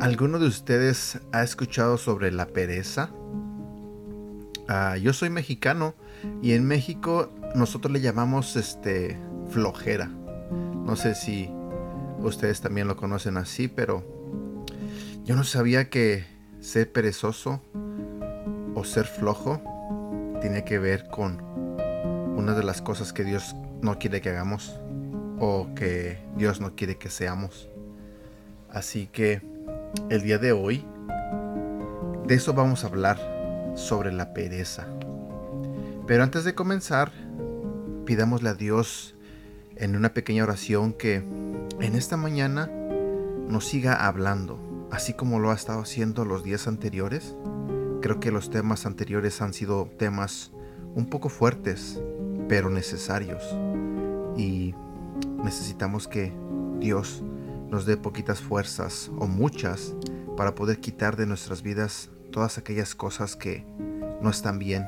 [0.00, 3.08] ¿Alguno de ustedes ha escuchado sobre la pereza?
[4.68, 5.94] Ah, yo soy mexicano
[6.42, 9.18] y en México nosotros le llamamos este
[9.48, 10.10] flojera.
[10.84, 11.50] No sé si
[12.18, 14.13] ustedes también lo conocen así, pero
[15.24, 16.26] yo no sabía que
[16.60, 17.62] ser perezoso
[18.74, 19.60] o ser flojo
[20.42, 21.42] tiene que ver con
[22.36, 24.78] una de las cosas que Dios no quiere que hagamos
[25.38, 27.70] o que Dios no quiere que seamos.
[28.68, 29.40] Así que
[30.10, 30.84] el día de hoy,
[32.26, 33.18] de eso vamos a hablar,
[33.76, 34.86] sobre la pereza.
[36.06, 37.12] Pero antes de comenzar,
[38.04, 39.16] pidámosle a Dios
[39.76, 42.70] en una pequeña oración que en esta mañana
[43.48, 47.36] nos siga hablando, así como lo ha estado haciendo los días anteriores.
[48.00, 50.52] Creo que los temas anteriores han sido temas
[50.94, 52.00] un poco fuertes,
[52.48, 53.42] pero necesarios.
[54.36, 54.74] Y
[55.42, 56.32] necesitamos que
[56.80, 57.22] Dios
[57.70, 59.94] nos dé poquitas fuerzas o muchas
[60.36, 63.64] para poder quitar de nuestras vidas todas aquellas cosas que
[64.20, 64.86] no están bien,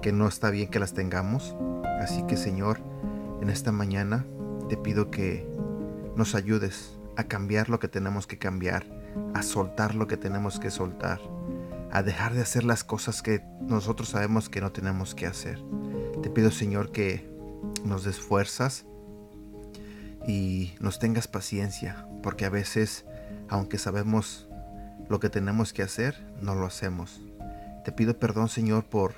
[0.00, 1.56] que no está bien que las tengamos.
[2.00, 2.80] Así que Señor,
[3.40, 4.26] en esta mañana
[4.68, 5.46] te pido que
[6.16, 8.86] nos ayudes a cambiar lo que tenemos que cambiar,
[9.34, 11.20] a soltar lo que tenemos que soltar,
[11.90, 15.58] a dejar de hacer las cosas que nosotros sabemos que no tenemos que hacer.
[16.22, 17.30] Te pido Señor que
[17.84, 18.86] nos des fuerzas,
[20.26, 23.04] y nos tengas paciencia, porque a veces,
[23.48, 24.48] aunque sabemos
[25.08, 27.20] lo que tenemos que hacer, no lo hacemos.
[27.84, 29.14] Te pido perdón, Señor, por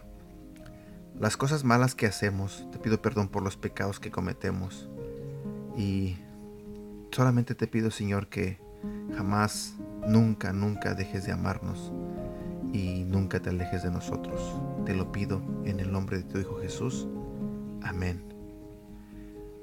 [1.18, 2.66] las cosas malas que hacemos.
[2.72, 4.88] Te pido perdón por los pecados que cometemos.
[5.76, 6.16] Y
[7.10, 8.58] solamente te pido, Señor, que
[9.14, 9.74] jamás,
[10.06, 11.92] nunca, nunca dejes de amarnos
[12.72, 14.40] y nunca te alejes de nosotros.
[14.84, 17.06] Te lo pido en el nombre de tu Hijo Jesús.
[17.82, 18.22] Amén.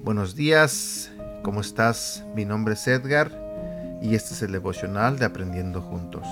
[0.00, 2.24] Buenos días, ¿Cómo estás?
[2.36, 3.32] Mi nombre es Edgar
[4.00, 6.24] y este es el devocional de Aprendiendo Juntos.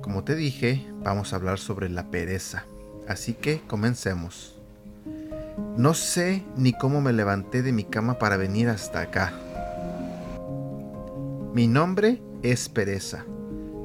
[0.00, 2.64] Como te dije, vamos a hablar sobre la pereza,
[3.06, 4.58] así que comencemos.
[5.76, 9.34] No sé ni cómo me levanté de mi cama para venir hasta acá.
[11.52, 13.24] Mi nombre es Pereza.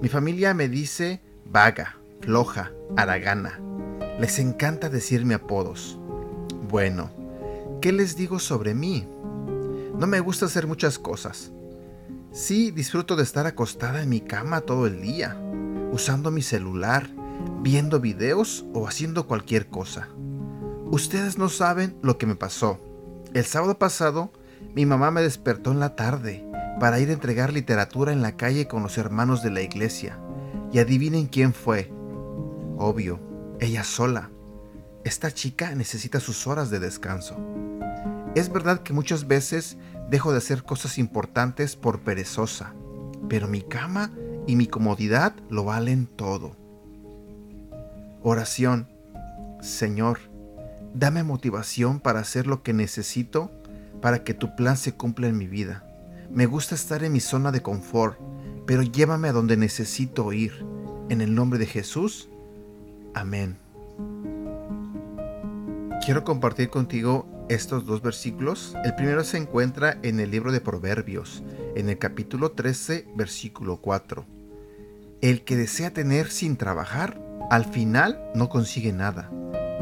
[0.01, 3.59] Mi familia me dice vaga, floja, aragana.
[4.19, 5.97] Les encanta decirme apodos.
[6.69, 7.09] Bueno,
[7.81, 9.07] ¿qué les digo sobre mí?
[9.97, 11.51] No me gusta hacer muchas cosas.
[12.31, 15.37] Sí, disfruto de estar acostada en mi cama todo el día,
[15.91, 17.09] usando mi celular,
[17.61, 20.07] viendo videos o haciendo cualquier cosa.
[20.91, 22.79] Ustedes no saben lo que me pasó.
[23.33, 24.31] El sábado pasado,
[24.75, 26.43] mi mamá me despertó en la tarde
[26.83, 30.19] para ir a entregar literatura en la calle con los hermanos de la iglesia.
[30.73, 31.89] Y adivinen quién fue.
[32.77, 33.21] Obvio,
[33.61, 34.31] ella sola.
[35.05, 37.37] Esta chica necesita sus horas de descanso.
[38.35, 39.77] Es verdad que muchas veces
[40.09, 42.73] dejo de hacer cosas importantes por perezosa,
[43.29, 44.11] pero mi cama
[44.45, 46.57] y mi comodidad lo valen todo.
[48.23, 48.89] Oración.
[49.61, 50.19] Señor,
[50.93, 53.51] dame motivación para hacer lo que necesito
[54.01, 55.85] para que tu plan se cumpla en mi vida.
[56.33, 58.17] Me gusta estar en mi zona de confort,
[58.65, 60.65] pero llévame a donde necesito ir.
[61.09, 62.27] En el nombre de Jesús.
[63.13, 63.57] Amén.
[66.03, 68.75] Quiero compartir contigo estos dos versículos.
[68.83, 71.43] El primero se encuentra en el libro de Proverbios,
[71.75, 74.25] en el capítulo 13, versículo 4.
[75.21, 77.21] El que desea tener sin trabajar,
[77.51, 79.29] al final no consigue nada.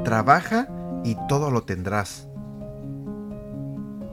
[0.03, 0.67] Trabaja
[1.05, 2.27] y todo lo tendrás.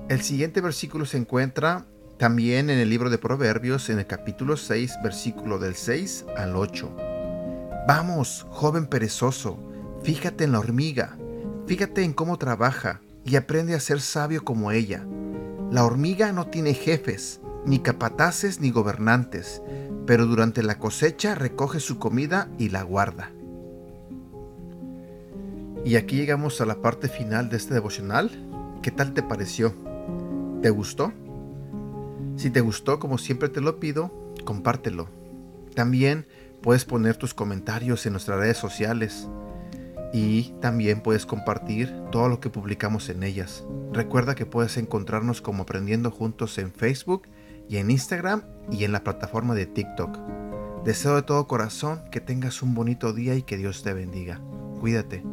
[0.08, 1.86] El siguiente versículo se encuentra
[2.18, 6.90] también en el libro de Proverbios, en el capítulo 6, versículo del 6 al 8.
[7.86, 9.58] Vamos, joven perezoso,
[10.02, 11.16] fíjate en la hormiga,
[11.66, 15.06] fíjate en cómo trabaja y aprende a ser sabio como ella.
[15.70, 19.62] La hormiga no tiene jefes, ni capataces ni gobernantes,
[20.04, 23.30] pero durante la cosecha recoge su comida y la guarda.
[25.84, 28.30] Y aquí llegamos a la parte final de este devocional.
[28.82, 29.72] ¿Qué tal te pareció?
[30.62, 31.12] ¿Te gustó?
[32.38, 34.12] Si te gustó, como siempre te lo pido,
[34.44, 35.08] compártelo.
[35.74, 36.28] También
[36.62, 39.28] puedes poner tus comentarios en nuestras redes sociales
[40.12, 43.66] y también puedes compartir todo lo que publicamos en ellas.
[43.92, 47.22] Recuerda que puedes encontrarnos como Aprendiendo Juntos en Facebook
[47.68, 50.16] y en Instagram y en la plataforma de TikTok.
[50.84, 54.40] Deseo de todo corazón que tengas un bonito día y que Dios te bendiga.
[54.78, 55.24] Cuídate.